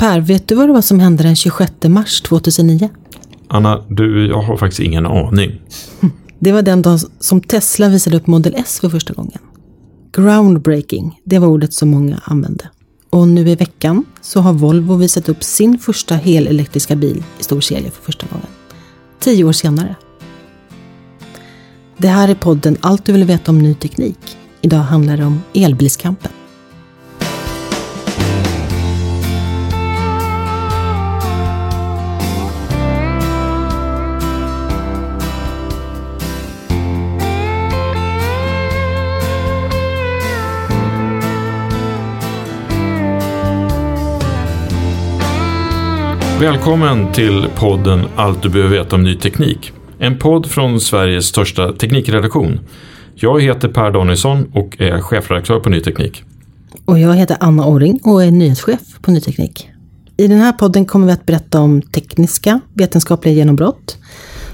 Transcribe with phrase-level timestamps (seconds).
[0.00, 2.88] Per, vet du vad det var som hände den 26 mars 2009?
[3.48, 5.60] Anna, du, jag har faktiskt ingen aning.
[6.38, 9.38] Det var den dagen som Tesla visade upp Model S för första gången.
[10.12, 12.70] Groundbreaking, det var ordet som många använde.
[13.10, 17.60] Och nu i veckan så har Volvo visat upp sin första helelektriska bil i stor
[17.60, 18.46] serie för första gången.
[19.18, 19.96] Tio år senare.
[21.96, 24.36] Det här är podden Allt du vill veta om ny teknik.
[24.60, 26.32] Idag handlar det om elbilskampen.
[46.40, 49.72] Välkommen till podden Allt du behöver veta om ny teknik.
[49.98, 52.60] En podd från Sveriges största teknikredaktion.
[53.14, 56.24] Jag heter Per Danielsson och är chefredaktör på Ny Teknik.
[56.84, 59.68] Och jag heter Anna Orring och är nyhetschef på Ny Teknik.
[60.16, 63.96] I den här podden kommer vi att berätta om tekniska, vetenskapliga genombrott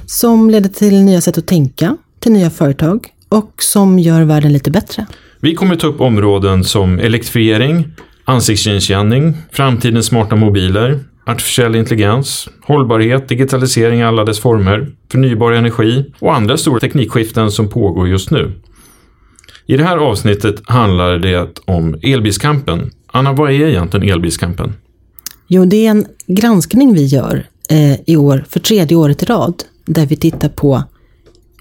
[0.07, 4.71] som leder till nya sätt att tänka, till nya företag och som gör världen lite
[4.71, 5.07] bättre.
[5.41, 7.89] Vi kommer ta upp områden som elektrifiering,
[8.25, 16.35] ansiktsigenkänning, framtidens smarta mobiler, artificiell intelligens, hållbarhet, digitalisering i alla dess former, förnybar energi och
[16.35, 18.53] andra stora teknikskiften som pågår just nu.
[19.67, 22.91] I det här avsnittet handlar det om elbilskampen.
[23.07, 24.75] Anna, vad är egentligen elbilskampen?
[25.47, 29.63] Jo, det är en granskning vi gör eh, i år för tredje året i rad
[29.85, 30.83] där vi tittar på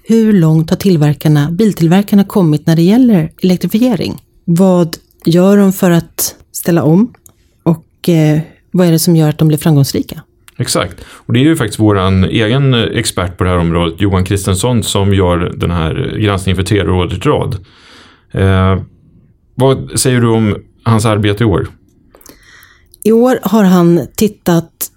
[0.08, 4.22] hur långt har tillverkarna, biltillverkarna kommit när det gäller elektrifiering?
[4.44, 7.14] Vad gör de för att ställa om?
[7.62, 8.40] Och eh,
[8.76, 10.22] vad är det som gör att de blir framgångsrika?
[10.58, 11.04] Exakt.
[11.08, 15.14] Och det är ju faktiskt vår egen expert på det här området, Johan Kristensson, som
[15.14, 17.56] gör den här granskningen för tredje året i rad.
[18.32, 18.82] Eh,
[19.54, 21.68] vad säger du om hans arbete i år?
[23.04, 24.90] I år har han tittat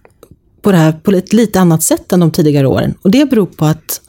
[0.62, 2.94] på det här på ett lite annat sätt än de tidigare åren.
[3.02, 4.02] Och det beror på att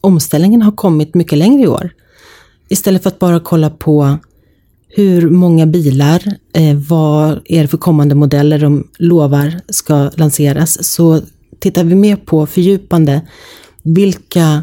[0.00, 1.90] omställningen har kommit mycket längre i år.
[2.68, 4.18] Istället för att bara kolla på
[4.94, 6.22] hur många bilar,
[6.52, 11.20] eh, vad är det för kommande modeller de lovar ska lanseras, så
[11.58, 13.20] tittar vi mer på fördjupande.
[13.82, 14.62] Vilka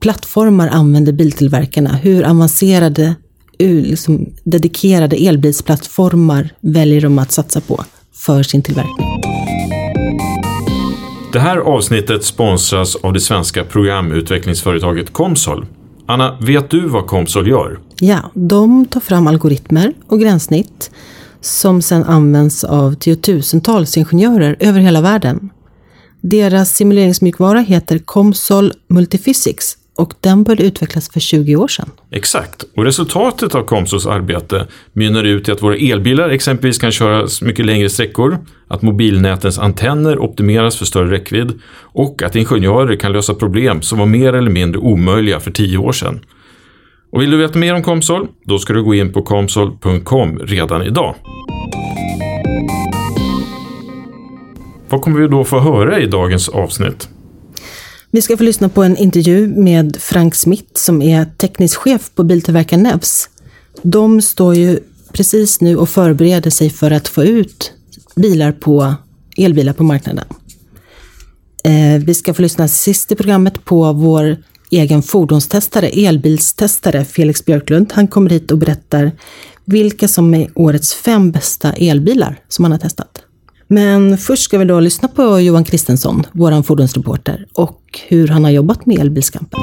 [0.00, 1.90] plattformar använder biltillverkarna?
[1.90, 3.14] Hur avancerade,
[3.58, 7.84] liksom, dedikerade elbilsplattformar väljer de att satsa på
[8.14, 9.06] för sin tillverkning?
[11.32, 15.66] Det här avsnittet sponsras av det svenska programutvecklingsföretaget Comsol.
[16.06, 17.78] Anna, vet du vad Comsol gör?
[18.00, 20.90] Ja, de tar fram algoritmer och gränssnitt
[21.40, 25.50] som sedan används av tiotusentals ingenjörer över hela världen.
[26.20, 31.90] Deras simuleringsmjukvara heter Comsol Multiphysics och den började utvecklas för 20 år sedan.
[32.10, 37.42] Exakt, och resultatet av Komsos arbete mynnar ut i att våra elbilar exempelvis kan köras
[37.42, 43.34] mycket längre sträckor, att mobilnätens antenner optimeras för större räckvidd och att ingenjörer kan lösa
[43.34, 46.20] problem som var mer eller mindre omöjliga för 10 år sedan.
[47.12, 50.82] Och vill du veta mer om Komsol, Då ska du gå in på komsol.com redan
[50.82, 51.14] idag.
[54.88, 57.08] Vad kommer vi då få höra i dagens avsnitt?
[58.14, 62.24] Vi ska få lyssna på en intervju med Frank Smith som är teknisk chef på
[62.24, 63.28] biltillverkaren Nevs.
[63.82, 64.80] De står ju
[65.12, 67.72] precis nu och förbereder sig för att få ut
[68.16, 68.94] bilar på,
[69.36, 70.24] elbilar på marknaden.
[71.64, 74.36] Eh, vi ska få lyssna sist i programmet på vår
[74.70, 77.92] egen fordonstestare, elbilstestare Felix Björklund.
[77.92, 79.12] Han kommer hit och berättar
[79.64, 83.22] vilka som är årets fem bästa elbilar som han har testat.
[83.74, 88.50] Men först ska vi då lyssna på Johan Kristensson, vår fordonsreporter, och hur han har
[88.50, 89.60] jobbat med elbilskampen.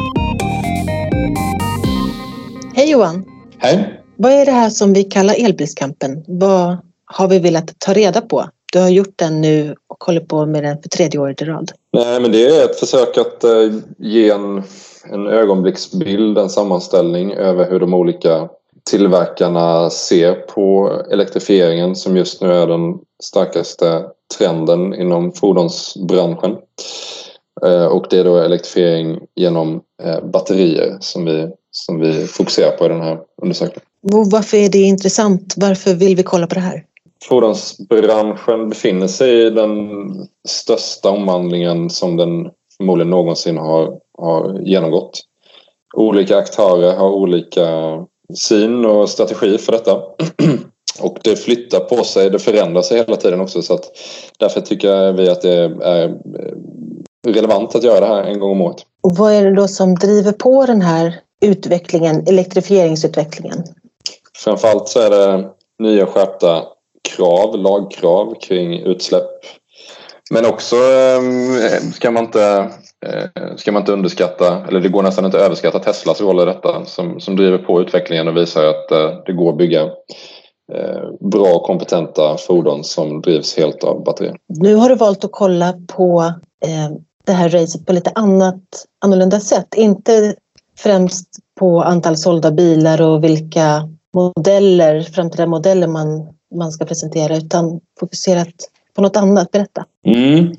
[2.75, 3.25] Hej Johan!
[3.57, 4.01] Hej!
[4.15, 6.23] Vad är det här som vi kallar elbilskampen?
[6.27, 8.45] Vad har vi velat ta reda på?
[8.73, 11.71] Du har gjort den nu och håller på med den för tredje året i rad.
[11.93, 14.63] Nej, men det är ett försök att eh, ge en,
[15.11, 18.49] en ögonblicksbild, en sammanställning över hur de olika
[18.89, 24.05] tillverkarna ser på elektrifieringen som just nu är den starkaste
[24.37, 26.57] trenden inom fordonsbranschen.
[27.65, 32.85] Eh, och det är då elektrifiering genom eh, batterier som vi, som vi fokuserar på
[32.85, 33.81] i den här undersökningen.
[34.31, 35.53] Varför är det intressant?
[35.57, 36.85] Varför vill vi kolla på det här?
[37.23, 39.99] Fordonsbranschen befinner sig i den
[40.47, 45.21] största omvandlingen som den förmodligen någonsin har, har genomgått.
[45.95, 47.67] Olika aktörer har olika
[48.35, 50.01] syn och strategi för detta.
[51.01, 53.83] Och det flyttar på sig, det förändrar sig hela tiden också så att
[54.37, 55.53] därför tycker vi att det
[55.83, 56.15] är
[57.27, 58.85] relevant att göra det här en gång om året.
[59.01, 63.63] Och vad är det då som driver på den här utvecklingen, elektrifieringsutvecklingen?
[64.37, 65.49] Framförallt så är det
[65.79, 66.63] nya skärpta
[67.15, 69.29] krav, lagkrav kring utsläpp.
[70.31, 72.71] Men också ehm, ska man inte
[73.05, 76.45] eh, ska man inte underskatta, eller det går nästan inte att överskatta Teslas roll i
[76.45, 79.89] detta som, som driver på utvecklingen och visar att eh, det går att bygga eh,
[81.19, 84.35] bra och kompetenta fordon som drivs helt av batterier.
[84.47, 86.33] Nu har du valt att kolla på
[87.25, 88.63] det här racet på lite annat,
[89.01, 89.73] annorlunda sätt.
[89.75, 90.35] Inte
[90.77, 91.27] främst
[91.59, 98.55] på antal sålda bilar och vilka modeller, framtida modeller man, man ska presentera utan fokuserat
[98.95, 99.51] på något annat.
[99.51, 99.85] Berätta.
[100.05, 100.53] Mm.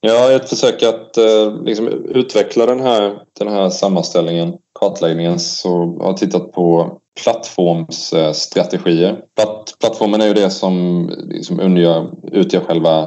[0.00, 5.68] Ja, ett försök att eh, liksom, utveckla den här, den här sammanställningen, kartläggningen, så
[6.00, 9.20] har jag tittat på plattformsstrategier.
[9.36, 13.02] Platt, plattformen är ju det som liksom utgör, utgör själva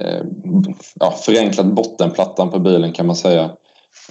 [0.00, 0.22] eh,
[1.00, 3.50] ja, förenklat bottenplattan på bilen kan man säga.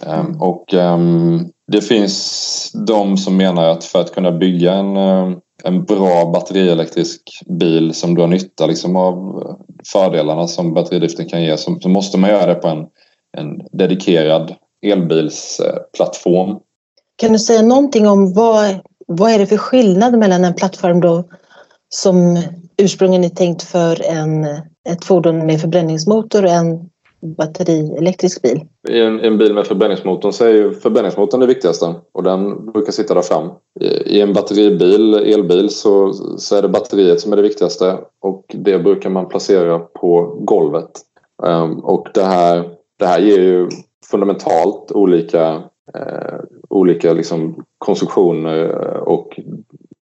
[0.06, 5.32] Um, och um, det finns de som menar att för att kunna bygga en, eh,
[5.64, 9.44] en bra batterielektrisk bil som drar nytta liksom, av
[9.94, 12.86] fördelarna som batteridriften kan ge så, så måste man göra det på en,
[13.38, 14.56] en dedikerad
[14.86, 16.60] elbilsplattform.
[17.16, 18.80] Kan du säga någonting om vad,
[19.16, 21.24] vad är det för skillnad mellan en plattform då
[21.90, 22.44] som
[22.78, 24.44] ursprungligen är tänkt för en,
[24.90, 26.90] ett fordon med förbränningsmotor och en
[27.38, 28.62] batterielektrisk bil?
[28.90, 32.92] I en, en, bil med förbränningsmotorn så är ju förbränningsmotorn det viktigaste och den brukar
[32.92, 33.50] sitta där fram.
[33.80, 38.46] I, i en batteribil, elbil, så, så är det batteriet som är det viktigaste och
[38.54, 40.92] det brukar man placera på golvet.
[41.44, 42.70] Um, och det här,
[43.00, 43.70] det här ger ju
[44.12, 45.64] fundamentalt olika,
[46.70, 48.70] olika liksom konstruktioner
[49.08, 49.40] och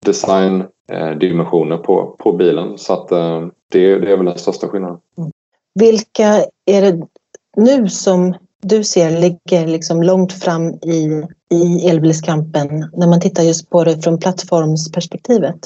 [0.06, 2.78] designdimensioner på, på bilen.
[2.78, 4.98] Så att eh, det, det är väl den största skillnaden.
[5.18, 5.32] Mm.
[5.80, 7.08] Vilka är det
[7.58, 13.70] nu som du ser ligger liksom långt fram i, i elbilskampen när man tittar just
[13.70, 15.60] på det från plattformsperspektivet?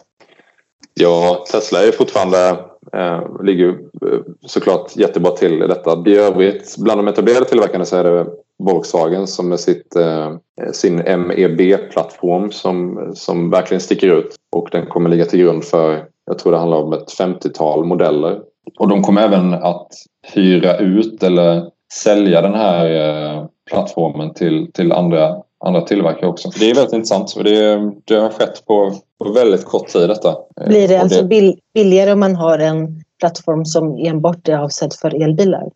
[0.94, 2.50] Ja, Tesla är fortfarande
[2.94, 6.04] eh, ligger eh, såklart jättebra till i detta.
[6.06, 8.26] I övrigt, bland de etablerade tillverkarna så är det
[8.64, 10.36] Volkswagen som med sitt, eh,
[10.72, 14.36] sin MEB-plattform som, som verkligen sticker ut.
[14.52, 18.40] Och den kommer ligga till grund för, jag tror det handlar om ett 50-tal modeller
[18.80, 19.88] och de kommer även att
[20.34, 25.36] hyra ut eller sälja den här eh, plattformen till, till andra,
[25.66, 26.50] andra tillverkare också.
[26.60, 30.36] Det är väldigt intressant och det, det har skett på, på väldigt kort tid detta.
[30.68, 35.24] Blir det alltså bill, billigare om man har en plattform som enbart är avsedd för
[35.24, 35.70] elbilar?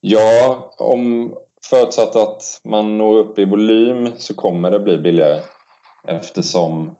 [0.00, 1.34] Ja, om
[1.70, 5.40] förutsatt att man når upp i volym så kommer det bli billigare
[6.08, 6.96] eftersom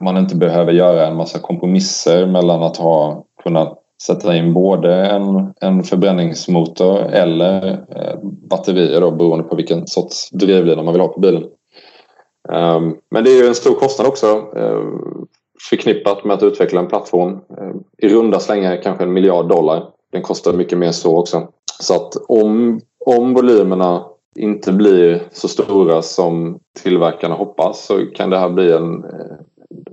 [0.00, 5.54] man inte behöver göra en massa kompromisser mellan att ha kunnat sätta in både en,
[5.60, 11.20] en förbränningsmotor eller eh, batterier då, beroende på vilken sorts drivlina man vill ha på
[11.20, 11.44] bilen.
[12.48, 14.92] Um, men det är ju en stor kostnad också uh,
[15.70, 17.32] förknippat med att utveckla en plattform.
[17.32, 19.84] Uh, I runda slängar kanske en miljard dollar.
[20.12, 21.48] Den kostar mycket mer så också.
[21.80, 24.04] Så att om, om volymerna
[24.36, 29.36] inte blir så stora som tillverkarna hoppas så kan det här bli en, eh,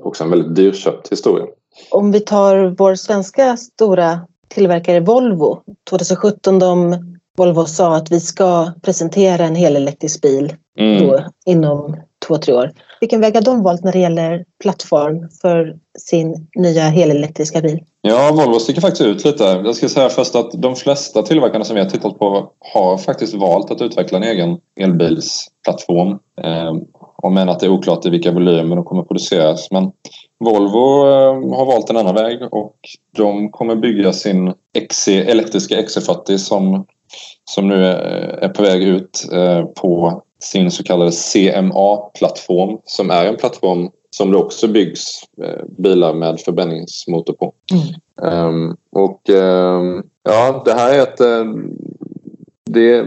[0.02, 1.46] också en väldigt dyrköpt historia.
[1.92, 5.62] Om vi tar vår svenska stora tillverkare Volvo.
[5.90, 6.98] 2017 de
[7.38, 11.08] Volvo sa att vi ska presentera en helelektrisk bil mm.
[11.08, 12.72] då, inom två, tre år.
[13.02, 17.80] Vilken väg har de valt när det gäller plattform för sin nya helelektriska bil?
[18.02, 19.44] Ja, Volvo sticker faktiskt ut lite.
[19.44, 23.34] Jag ska säga först att de flesta tillverkarna som vi har tittat på har faktiskt
[23.34, 26.10] valt att utveckla en egen elbilsplattform.
[26.42, 26.74] Eh,
[27.18, 29.72] och men att det är oklart i vilka volymer de kommer produceras.
[29.72, 29.92] Men
[30.40, 32.76] Volvo eh, har valt en annan väg och
[33.18, 34.54] de kommer bygga sin
[34.90, 36.86] XC, elektriska XC40 som,
[37.52, 43.26] som nu eh, är på väg ut eh, på sin så kallade CMA-plattform som är
[43.26, 47.54] en plattform som det också byggs eh, bilar med förbränningsmotor på.
[47.72, 48.48] Mm.
[48.48, 51.56] Um, och um, ja, det här är ett, uh,
[52.66, 53.06] det,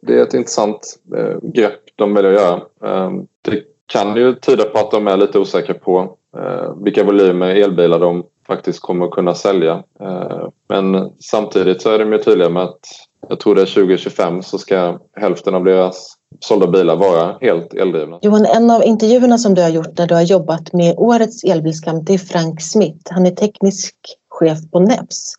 [0.00, 2.60] det, är ett intressant uh, grepp de väljer att göra.
[3.06, 7.48] Um, det kan ju tyda på att de är lite osäkra på uh, vilka volymer
[7.48, 9.82] elbilar de faktiskt kommer att kunna sälja.
[10.68, 12.80] men samtidigt så är de ju tydliga med att
[13.28, 18.18] jag tror det är 2025 så ska hälften av deras sålda bilar vara helt eldrivna.
[18.22, 22.06] Johan, en av intervjuerna som du har gjort när du har jobbat med årets elbilskamp
[22.06, 22.98] det är Frank Smith.
[23.10, 23.94] Han är teknisk
[24.30, 25.34] chef på NEFS.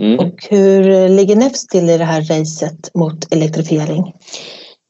[0.00, 0.18] Mm.
[0.18, 4.14] Och hur ligger NEFS till i det här racet mot elektrifiering?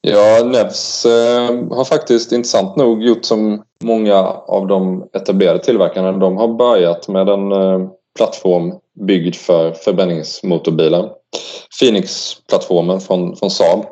[0.01, 6.13] Ja, NEFS eh, har faktiskt intressant nog gjort som många av de etablerade tillverkarna.
[6.13, 8.73] De har börjat med en eh, plattform
[9.07, 11.11] byggd för förbränningsmotorbilar.
[11.81, 13.85] Phoenix-plattformen från, från Saab.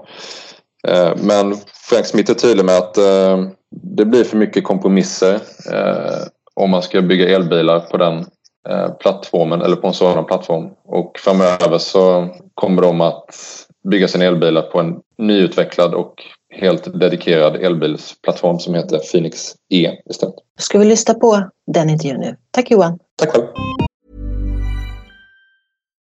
[0.89, 1.57] Eh, men
[1.89, 3.45] Frank Smith är tydlig med att eh,
[3.97, 5.35] det blir för mycket kompromisser
[5.73, 8.27] eh, om man ska bygga elbilar på den
[9.01, 10.71] plattformen eller på en sådan plattform.
[10.85, 13.37] Och framöver så kommer de att
[13.91, 16.15] bygga sina elbilar på en nyutvecklad och
[16.55, 20.35] helt dedikerad elbilsplattform som heter Phoenix E istället.
[20.59, 22.37] Ska vi lyssna på den intervjun nu?
[22.51, 22.99] Tack Johan!
[23.17, 23.47] Tack själv!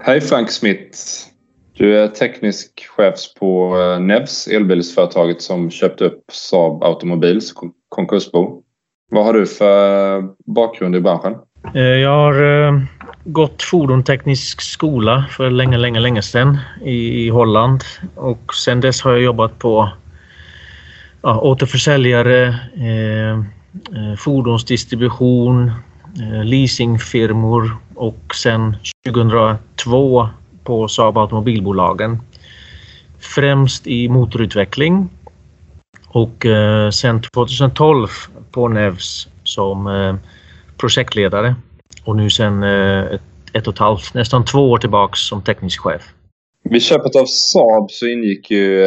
[0.00, 0.98] Hej Frank Smith.
[1.76, 7.54] Du är teknisk chef på eh, Nevs, elbilsföretaget som köpte upp Saab Automobils
[7.88, 8.62] konkursbo.
[9.10, 10.22] Vad har du för
[10.54, 11.34] bakgrund i branschen?
[11.74, 12.80] Eh, jag har eh,
[13.24, 17.80] gått fordonteknisk skola för länge, länge, länge sedan i Holland
[18.14, 19.88] och sedan dess har jag jobbat på
[21.22, 23.44] ja, återförsäljare, eh,
[24.18, 25.72] fordonsdistribution,
[26.16, 30.28] Eh, leasingfirmor och sen 2002
[30.64, 32.18] på Saab Automobilbolagen.
[33.20, 35.08] främst i motorutveckling
[36.08, 38.08] och eh, sen 2012
[38.50, 40.14] på Nevs som eh,
[40.76, 41.54] projektledare
[42.04, 43.22] och nu sen ett,
[43.52, 46.02] ett och ett halvt, nästan två år tillbaks som teknisk chef.
[46.64, 48.84] Vid köpet av Saab så ingick ju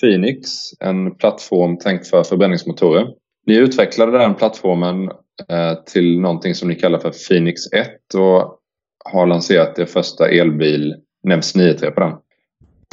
[0.00, 3.06] Phoenix, en plattform tänkt för förbränningsmotorer.
[3.46, 5.10] Ni utvecklade den plattformen
[5.48, 8.58] Eh, till någonting som ni kallar för Phoenix 1 och
[9.04, 12.12] har lanserat er första elbil NEMS 93 på den.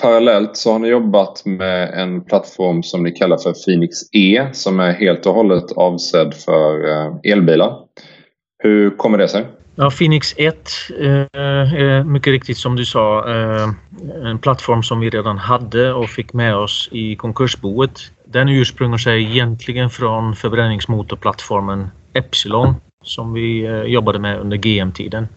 [0.02, 4.80] Parallellt så har ni jobbat med en plattform som ni kallar för Phoenix E som
[4.80, 7.78] är helt och hållet avsedd för eh, elbilar.
[8.64, 9.46] Hur kommer det sig?
[9.76, 10.70] Ja, Phoenix 1
[11.00, 11.10] eh,
[11.42, 13.70] är mycket riktigt som du sa eh,
[14.24, 18.00] en plattform som vi redan hade och fick med oss i konkursboet.
[18.26, 25.28] Den ursprungar sig egentligen från förbränningsmotorplattformen Epsilon som vi eh, jobbade med under GM-tiden.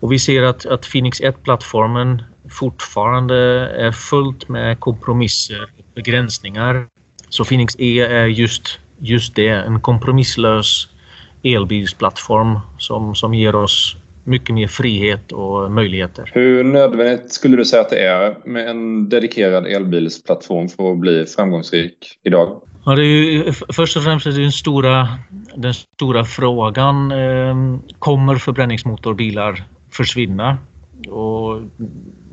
[0.00, 3.36] Och vi ser att, att Phoenix 1-plattformen fortfarande
[3.68, 6.86] är fullt med kompromisser och begränsningar.
[7.28, 10.88] Så Phoenix E är just, just det, en kompromisslös
[11.42, 16.30] elbilsplattform som, som ger oss mycket mer frihet och möjligheter.
[16.32, 21.24] Hur nödvändigt skulle du säga att det är med en dedikerad elbilsplattform för att bli
[21.24, 22.62] framgångsrik idag?
[22.86, 25.08] Ja, det är ju, först och främst är det den stora,
[25.54, 27.12] den stora frågan.
[27.12, 27.56] Eh,
[27.98, 30.58] kommer förbränningsmotorbilar försvinna?
[31.08, 31.60] Och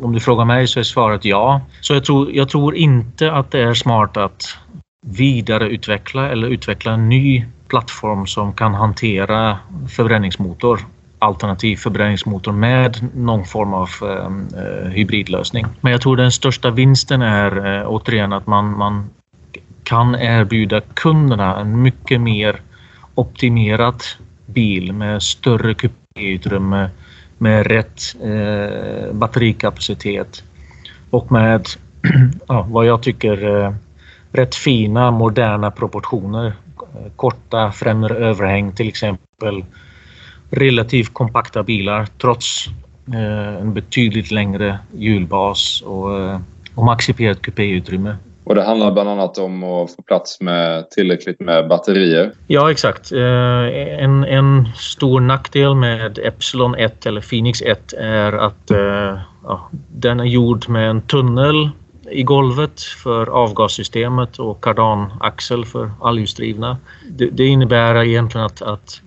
[0.02, 1.62] om du frågar mig så är svaret ja.
[1.82, 4.58] Så jag tror, jag tror inte att det är smart att
[5.06, 9.58] vidareutveckla eller utveckla en ny plattform som kan hantera
[9.90, 10.80] förbränningsmotor
[11.20, 15.66] alternativ förbränningsmotor med någon form av ehm, eh, hybridlösning.
[15.82, 19.10] Men jag tror den största vinsten är eh, återigen att man, man
[19.84, 22.62] kan erbjuda kunderna en mycket mer
[23.16, 24.04] optimerad
[24.46, 26.90] bil med större kupéutrymme,
[27.38, 30.44] med rätt eh, batterikapacitet
[31.10, 31.68] och med
[32.48, 33.74] ja, vad jag tycker eh,
[34.32, 36.54] rätt fina moderna proportioner.
[37.16, 39.66] Korta främre överhäng till exempel.
[40.50, 42.68] Relativt kompakta bilar trots
[43.14, 46.40] eh, en betydligt längre hjulbas och, eh,
[46.76, 48.18] och maximerat kupéutrymme.
[48.52, 52.32] Och det handlar bland annat om att få plats med tillräckligt med batterier.
[52.48, 53.12] Ja, exakt.
[53.12, 59.70] Eh, en, en stor nackdel med Epsilon 1 eller Phoenix 1 är att eh, ja,
[59.88, 61.70] den är gjord med en tunnel
[62.12, 66.78] i golvet för avgassystemet och kardanaxel för allhjulsdrivna.
[67.10, 69.02] Det, det, innebär egentligen att, att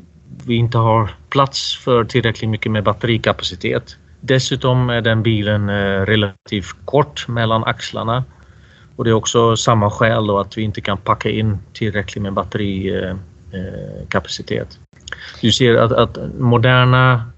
[0.46, 3.96] vi inte har plats för tillräckligt mycket med batterikapacitet.
[4.20, 8.24] Dessutom är den bilen eh, relativt kort mellan axlarna
[8.96, 12.32] och det är också samma skäl då att vi inte kan packa in tillräckligt med
[12.32, 14.48] batterikapacitet.
[14.50, 14.64] Eh, eh,
[15.40, 17.30] du ser att, att moderna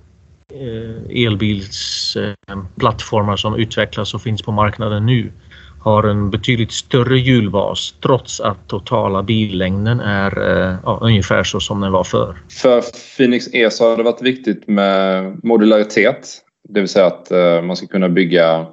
[0.52, 5.32] eh, elbilsplattformar som utvecklas och finns på marknaden nu
[5.80, 10.38] har en betydligt större hjulbas trots att totala billängden är
[10.84, 12.36] ja, ungefär så som den var förr.
[12.62, 12.82] För
[13.16, 16.28] Phoenix E så har det varit viktigt med modularitet.
[16.68, 17.30] Det vill säga att
[17.64, 18.66] man ska kunna bygga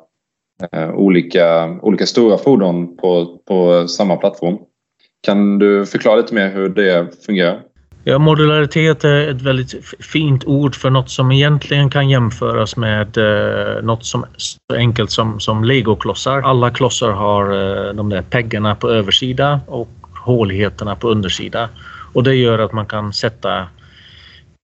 [0.71, 4.57] Eh, olika, olika stora fordon på, på samma plattform.
[5.21, 7.61] Kan du förklara lite mer hur det fungerar?
[8.05, 13.83] Ja, modularitet är ett väldigt fint ord för något som egentligen kan jämföras med eh,
[13.83, 16.41] något som så enkelt som, som legoklossar.
[16.41, 19.89] Alla klossar har eh, de där peggarna på översida och
[20.25, 21.69] håligheterna på undersida.
[22.13, 23.67] Och det gör att man kan sätta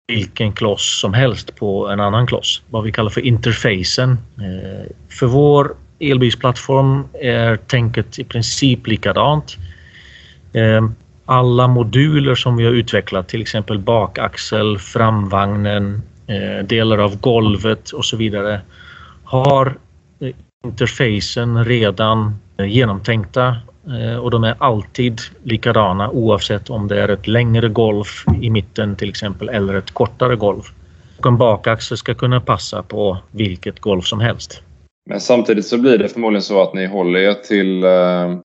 [0.08, 2.62] vilken kloss som helst på en annan kloss.
[2.70, 4.10] Vad vi kallar för interfacen.
[4.38, 9.56] Eh, för vår elbilsplattform är tänket i princip likadant.
[10.52, 17.90] Ehm, alla moduler som vi har utvecklat, till exempel bakaxel, framvagnen, eh, delar av golvet
[17.90, 18.60] och så vidare,
[19.24, 19.76] har
[20.20, 20.34] eh,
[20.64, 23.56] interfacen redan eh, genomtänkta
[24.20, 28.04] och de är alltid likadana oavsett om det är ett längre golv
[28.40, 30.62] i mitten till exempel eller ett kortare golv.
[31.18, 34.62] Och en bakaxel ska kunna passa på vilket golv som helst.
[35.08, 38.38] Men samtidigt så blir det förmodligen så att ni håller er till, eh,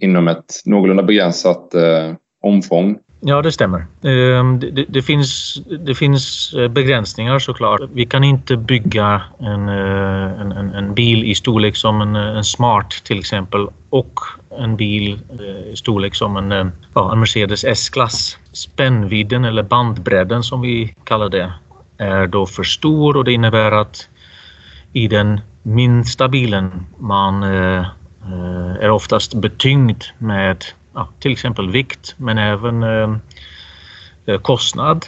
[0.00, 2.98] inom ett någorlunda begränsat eh, omfång.
[3.20, 3.86] Ja, det stämmer.
[4.02, 7.80] Ehm, det, det, det, finns, det finns eh, begränsningar såklart.
[7.92, 12.36] Vi kan inte bygga en, eh, en, en, en bil i storlek som en, eh,
[12.36, 14.20] en, Smart till exempel och
[14.58, 15.18] en bil
[15.72, 18.38] i storlek som en, ja, en Mercedes S-klass.
[18.52, 21.52] Spännvidden eller bandbredden som vi kallar det
[21.98, 24.08] är då för stor och det innebär att
[24.92, 27.84] i den minsta bilen man eh,
[28.80, 35.06] är oftast betyngd med ja, till exempel vikt men även eh, kostnad.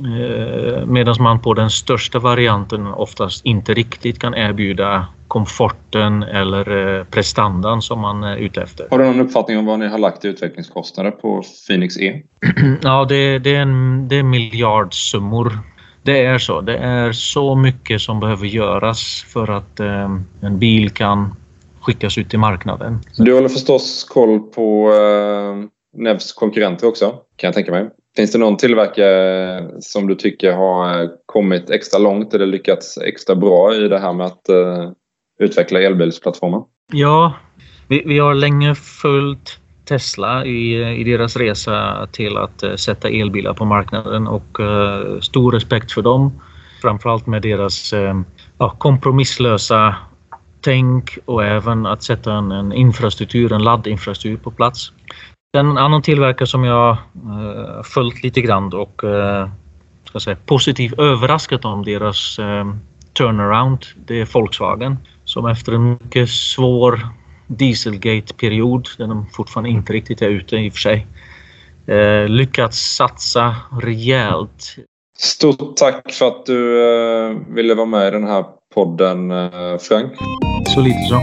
[0.00, 7.82] Eh, Medan man på den största varianten oftast inte riktigt kan erbjuda komforten eller prestandan
[7.82, 8.86] som man är ute efter.
[8.90, 12.22] Har du någon uppfattning om vad ni har lagt i utvecklingskostnader på Phoenix E?
[12.82, 15.58] ja, det, det, är en, det är miljardsummor.
[16.02, 16.60] Det är så.
[16.60, 21.34] Det är så mycket som behöver göras för att eh, en bil kan
[21.80, 22.98] skickas ut till marknaden.
[23.16, 25.68] Du håller förstås koll på eh,
[26.00, 27.90] Nevs konkurrenter också, kan jag tänka mig.
[28.16, 33.74] Finns det någon tillverkare som du tycker har kommit extra långt eller lyckats extra bra
[33.74, 34.90] i det här med att uh,
[35.40, 36.62] utveckla elbilsplattformen?
[36.92, 37.34] Ja,
[37.88, 39.58] vi, vi, har länge följt
[39.88, 45.52] Tesla i, i deras resa till att uh, sätta elbilar på marknaden och uh, stor
[45.52, 46.32] respekt för dem.
[46.82, 48.20] Framförallt med deras eh,
[48.58, 49.96] ja, kompromisslösa
[50.60, 54.92] tänk och även att sätta en, en infrastruktur, en laddinfrastruktur på plats.
[55.58, 59.48] En annan tillverkare som jag eh, följt lite grann och eh,
[60.04, 62.72] ska säga, positivt överraskat om deras eh,
[63.12, 67.08] turnaround, det är Volkswagen som efter en mycket svår
[67.48, 71.06] Dieselgate-period, där de fortfarande inte riktigt är ute i och för sig,
[71.86, 74.76] eh, lyckats satsa rejält.
[75.18, 80.12] Stort tack för att du eh, ville vara med i den här podden, eh, Frank.
[80.66, 81.20] Så lite så.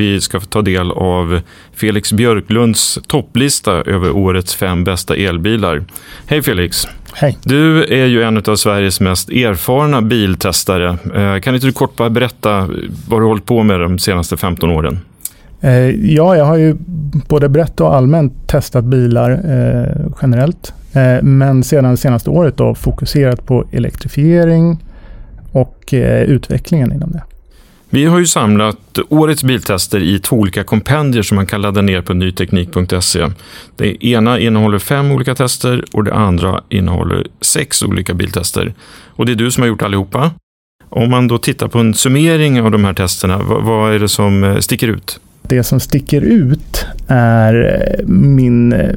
[0.00, 1.40] Vi ska få ta del av
[1.72, 5.84] Felix Björklunds topplista över årets fem bästa elbilar.
[6.26, 6.88] Hej Felix!
[7.12, 7.38] Hej!
[7.44, 10.98] Du är ju en av Sveriges mest erfarna biltestare.
[11.14, 12.68] Eh, kan inte du kort bara berätta
[13.08, 15.00] vad du hållit på med de senaste 15 åren?
[15.60, 15.72] Eh,
[16.14, 16.76] ja, jag har ju
[17.28, 20.72] både brett och allmänt testat bilar eh, generellt.
[20.92, 24.78] Eh, men sedan senaste året då fokuserat på elektrifiering
[25.52, 27.22] och eh, utvecklingen inom det.
[27.92, 32.02] Vi har ju samlat årets biltester i två olika kompendier som man kan ladda ner
[32.02, 33.26] på nyteknik.se.
[33.76, 38.74] Det ena innehåller fem olika tester och det andra innehåller sex olika biltester.
[39.06, 40.30] Och det är du som har gjort allihopa.
[40.88, 44.44] Om man då tittar på en summering av de här testerna, vad, är det som
[44.44, 45.20] eh, sticker ut?
[45.42, 47.54] Det som sticker ut är
[47.98, 48.94] eh, min eh,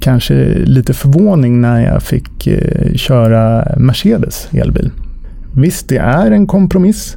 [0.00, 2.48] kanske lite förvåning när jag fick
[2.94, 4.90] köra Mercedes elbil.
[5.56, 7.16] Visst, det är en kompromiss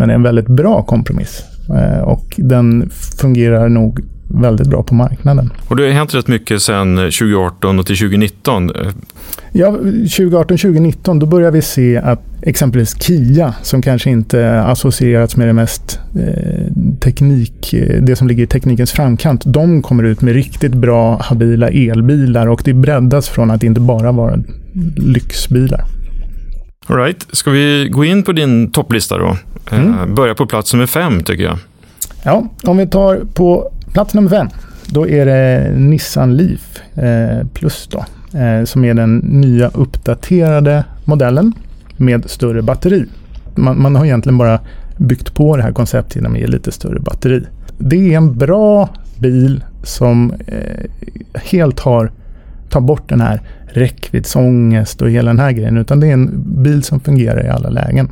[0.00, 1.42] men är en väldigt bra kompromiss.
[1.68, 5.50] Eh, och den fungerar nog väldigt bra på marknaden.
[5.68, 8.70] Och det har hänt rätt mycket sedan 2018 och till 2019.
[9.52, 15.52] Ja, 2018-2019 då börjar vi se att exempelvis Kia, som kanske inte associerats med det
[15.52, 20.74] mest eh, teknik, eh, det som ligger i teknikens framkant, de kommer ut med riktigt
[20.74, 24.38] bra habila elbilar och det breddas från att inte bara vara
[24.96, 25.84] lyxbilar.
[26.86, 27.26] All right.
[27.32, 29.36] Ska vi gå in på din topplista då?
[29.70, 30.14] Eh, mm.
[30.14, 31.58] Börja på plats nummer fem tycker jag.
[32.22, 34.48] Ja, om vi tar på plats nummer fem.
[34.86, 38.04] Då är det Nissan Leaf eh, Plus då.
[38.38, 41.52] Eh, som är den nya uppdaterade modellen
[41.96, 43.04] med större batteri.
[43.54, 44.60] Man, man har egentligen bara
[44.96, 47.42] byggt på det här konceptet genom att ge lite större batteri.
[47.78, 50.32] Det är en bra bil som
[51.34, 52.10] helt har
[52.70, 55.76] tar bort den här räckviddsångest och hela den här grejen.
[55.76, 58.08] Utan det är en bil som fungerar i alla lägen.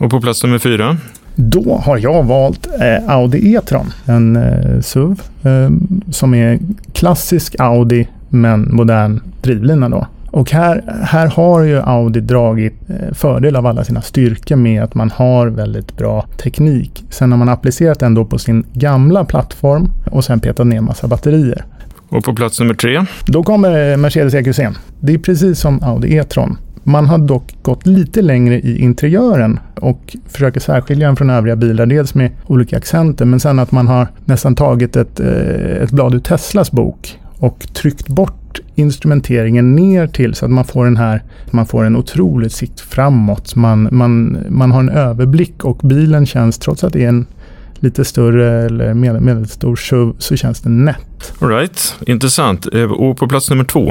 [0.00, 0.96] Och på plats nummer fyra?
[1.34, 3.92] Då har jag valt eh, Audi E-tron.
[4.04, 5.70] En eh, SUV eh,
[6.10, 6.58] som är
[6.92, 10.06] klassisk Audi men modern drivlina då.
[10.30, 14.94] Och här, här har ju Audi dragit eh, fördel av alla sina styrkor med att
[14.94, 17.04] man har väldigt bra teknik.
[17.10, 21.08] Sen har man applicerat den då på sin gamla plattform och sen petat ner massa
[21.08, 21.64] batterier.
[22.08, 23.04] Och på plats nummer tre?
[23.26, 24.60] Då kommer Mercedes EQC.
[25.00, 26.58] Det är precis som Audi E-tron.
[26.82, 31.86] Man har dock gått lite längre i interiören och försöker särskilja den från övriga bilar.
[31.86, 36.14] Dels med olika accenter men sen att man har nästan tagit ett, eh, ett blad
[36.14, 41.22] ur Teslas bok och tryckt bort instrumenteringen ner till så att man får den här,
[41.50, 43.56] man får en otrolig sikt framåt.
[43.56, 47.26] Man, man, man har en överblick och bilen känns, trots att det är en
[47.74, 51.32] lite större eller medelstor SUV så känns det nätt.
[51.38, 51.94] All right.
[52.06, 52.74] intressant.
[52.74, 53.90] Eh, och på plats nummer två?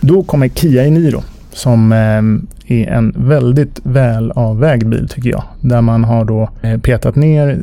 [0.00, 5.42] Då kommer Kia Eniro som eh, är en väldigt väl avvägd bil tycker jag.
[5.60, 7.60] Där man har då eh, petat ner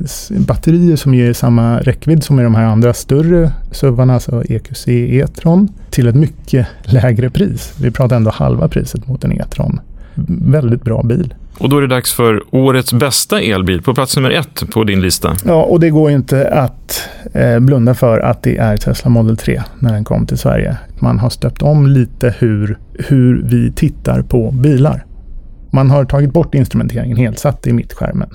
[0.47, 5.69] batterier som ger samma räckvidd som i de här andra större SUVarna, alltså EQC E-tron,
[5.89, 7.73] till ett mycket lägre pris.
[7.82, 9.80] Vi pratar ändå halva priset mot en E-tron.
[10.28, 11.34] Väldigt bra bil.
[11.60, 15.02] Och då är det dags för årets bästa elbil på plats nummer ett på din
[15.02, 15.36] lista.
[15.45, 19.62] Ja, och det går inte att eh, blunda för att det är Tesla Model 3
[19.80, 20.78] när den kom till Sverige.
[20.99, 25.06] Man har stöpt om lite hur, hur vi tittar på bilar.
[25.74, 28.30] Man har tagit bort instrumenteringen helt, satt i mittskärmen.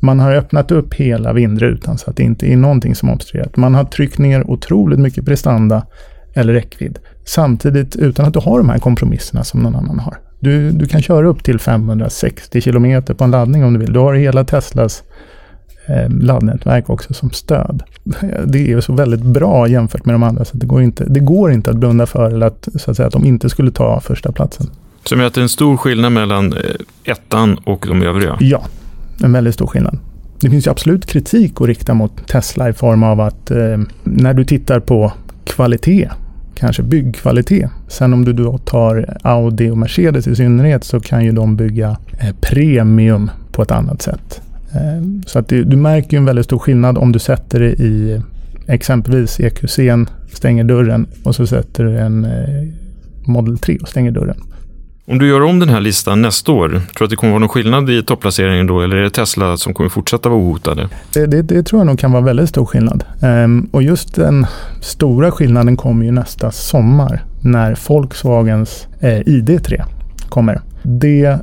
[0.00, 3.56] Man har öppnat upp hela vindrutan så att det inte är någonting som obstruerat.
[3.56, 5.86] Man har tryckt ner otroligt mycket prestanda
[6.34, 6.98] eller räckvidd.
[7.24, 10.18] Samtidigt utan att du har de här kompromisserna som någon annan har.
[10.40, 13.92] Du, du kan köra upp till 560 kilometer på en laddning om du vill.
[13.92, 15.02] Du har hela Teslas
[16.08, 17.82] laddnätverk också som stöd.
[18.46, 21.52] Det är så väldigt bra jämfört med de andra så det går inte, det går
[21.52, 24.32] inte att blunda för eller att, så att, säga, att de inte skulle ta första
[24.32, 24.66] platsen.
[25.04, 26.60] Som är att det är en stor skillnad mellan eh,
[27.04, 28.36] ettan och de övriga?
[28.40, 28.64] Ja,
[29.22, 29.98] en väldigt stor skillnad.
[30.40, 34.34] Det finns ju absolut kritik att rikta mot Tesla i form av att eh, när
[34.34, 35.12] du tittar på
[35.44, 36.10] kvalitet,
[36.54, 37.70] kanske byggkvalitet.
[37.88, 41.96] Sen om du då tar Audi och Mercedes i synnerhet så kan ju de bygga
[42.18, 44.42] eh, premium på ett annat sätt.
[44.72, 48.22] Eh, så att det, du märker en väldigt stor skillnad om du sätter det i
[48.66, 52.68] exempelvis EQC'n, stänger dörren och så sätter du en eh,
[53.26, 54.36] Model 3 och stänger dörren.
[55.08, 57.40] Om du gör om den här listan nästa år, tror du att det kommer vara
[57.40, 58.80] någon skillnad i topplaceringen då?
[58.80, 60.88] Eller är det Tesla som kommer fortsätta vara ohotade?
[61.12, 63.04] Det, det, det tror jag nog kan vara väldigt stor skillnad.
[63.22, 64.46] Um, och just den
[64.80, 69.82] stora skillnaden kommer ju nästa sommar när Volkswagens eh, ID3
[70.28, 70.60] kommer.
[70.82, 71.38] Det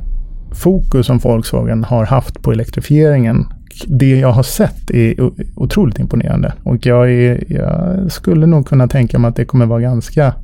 [0.54, 3.46] fokus som Volkswagen har haft på elektrifieringen
[3.86, 5.14] det jag har sett är
[5.56, 6.52] otroligt imponerande.
[6.62, 10.34] Och jag, är, jag skulle nog kunna tänka mig att det kommer vara ganska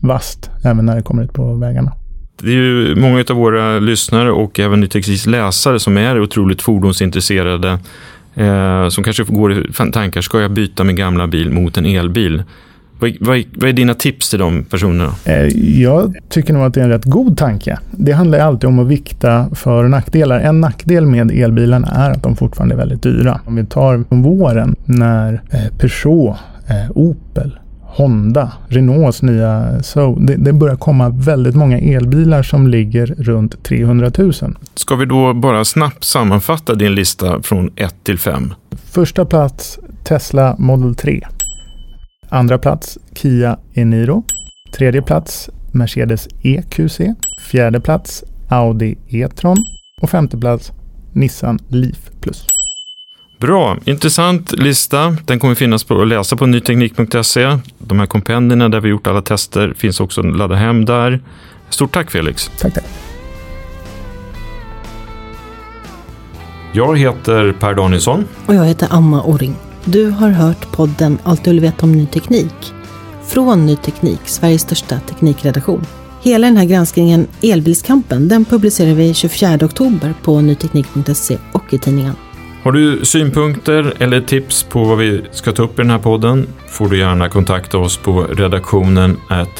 [0.00, 1.92] vast även när det kommer ut på vägarna.
[2.42, 7.78] Det är ju många av våra lyssnare och även Nytekniks läsare som är otroligt fordonsintresserade.
[8.34, 12.42] Eh, som kanske går i tankar, ska jag byta min gamla bil mot en elbil?
[13.00, 15.14] Vad, vad, vad, är dina tips till de personerna?
[15.24, 15.46] Eh,
[15.80, 17.78] jag tycker nog att det är en rätt god tanke.
[17.90, 20.40] Det handlar alltid om att vikta för och nackdelar.
[20.40, 23.40] En nackdel med elbilarna är att de fortfarande är väldigt dyra.
[23.44, 26.36] Om vi tar våren när eh, Peugeot,
[26.68, 30.14] eh, Opel, Honda, Renaults nya So.
[30.14, 34.32] Det, det, börjar komma väldigt många elbilar som ligger runt 300 000.
[34.74, 38.54] Ska vi då bara snabbt sammanfatta din lista från 1 till 5?
[38.84, 41.26] Första plats Tesla Model 3.
[42.32, 44.22] Andra plats Kia Eniro.
[44.72, 47.00] Tredje plats Mercedes EQC.
[47.50, 49.56] Fjärde plats Audi E-tron.
[50.02, 50.72] Och femte plats
[51.12, 52.46] Nissan Leaf Plus.
[53.40, 55.16] Bra, intressant lista.
[55.24, 57.58] Den kommer finnas på att läsa på nyteknik.se.
[57.78, 61.20] De här kompendierna där vi gjort alla tester finns också att ladda hem där.
[61.70, 62.50] Stort tack Felix.
[62.60, 62.84] Tack, tack.
[66.72, 68.24] Jag heter Per Danielsson.
[68.46, 69.69] Och jag heter Anna Orring.
[69.84, 72.72] Du har hört podden Allt du vill veta om ny teknik.
[73.28, 75.86] Från Ny Teknik, Sveriges största teknikredaktion.
[76.22, 82.14] Hela den här granskningen Elbilskampen, den publicerar vi 24 oktober på nyteknik.se och i tidningen.
[82.62, 86.46] Har du synpunkter eller tips på vad vi ska ta upp i den här podden
[86.68, 89.16] får du gärna kontakta oss på redaktionen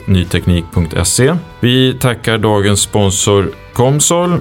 [0.07, 1.37] nyteknik.se.
[1.61, 4.41] Vi tackar dagens sponsor Comsol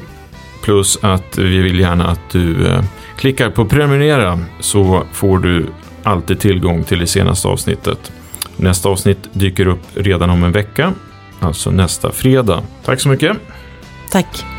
[0.64, 2.84] plus att vi vill gärna att du eh,
[3.20, 5.68] klickar på prenumerera så får du
[6.04, 8.12] alltid tillgång till det senaste avsnittet.
[8.58, 10.94] Nästa avsnitt dyker upp redan om en vecka,
[11.40, 12.64] alltså nästa fredag.
[12.86, 13.38] Tack så mycket.
[14.12, 14.59] Tack.